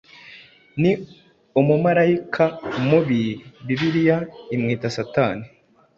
Ni 0.81 0.91
umumarayika 1.59 2.45
mubi. 2.87 3.21
Bibiliya 3.65 4.17
imwita 4.55 4.87
Satani 4.97 5.45